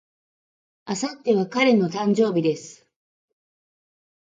[0.87, 2.87] 明後日は彼の誕生日です。